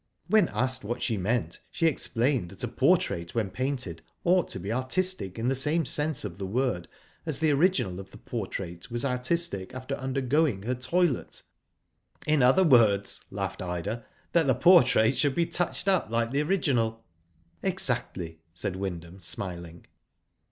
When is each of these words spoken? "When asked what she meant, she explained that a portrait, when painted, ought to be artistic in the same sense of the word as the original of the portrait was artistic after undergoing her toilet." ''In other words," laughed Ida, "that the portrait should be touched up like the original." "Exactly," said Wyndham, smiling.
"When 0.31 0.47
asked 0.47 0.83
what 0.83 1.03
she 1.03 1.15
meant, 1.15 1.59
she 1.69 1.85
explained 1.85 2.49
that 2.49 2.63
a 2.63 2.67
portrait, 2.67 3.35
when 3.35 3.51
painted, 3.51 4.01
ought 4.23 4.47
to 4.47 4.59
be 4.59 4.73
artistic 4.73 5.37
in 5.37 5.47
the 5.47 5.53
same 5.53 5.85
sense 5.85 6.25
of 6.25 6.39
the 6.39 6.45
word 6.47 6.87
as 7.23 7.39
the 7.39 7.51
original 7.51 7.99
of 7.99 8.09
the 8.09 8.17
portrait 8.17 8.89
was 8.89 9.05
artistic 9.05 9.75
after 9.75 9.93
undergoing 9.93 10.63
her 10.63 10.73
toilet." 10.73 11.43
''In 12.25 12.41
other 12.41 12.63
words," 12.63 13.21
laughed 13.29 13.61
Ida, 13.61 14.03
"that 14.31 14.47
the 14.47 14.55
portrait 14.55 15.15
should 15.17 15.35
be 15.35 15.45
touched 15.45 15.87
up 15.87 16.09
like 16.09 16.31
the 16.31 16.41
original." 16.41 17.03
"Exactly," 17.61 18.39
said 18.51 18.75
Wyndham, 18.75 19.19
smiling. 19.19 19.85